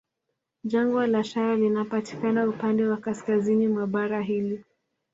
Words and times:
Jangwa 0.63 1.07
la 1.07 1.23
Shara 1.23 1.55
linapatikana 1.55 2.47
upande 2.47 2.87
wa 2.87 2.97
kaskazini 2.97 3.67
mwa 3.67 3.87
bara 3.87 4.21
hili 4.21 4.63